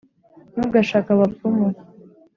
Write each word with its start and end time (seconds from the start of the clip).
ntugashake 0.53 1.09
abapfumu 1.13 1.67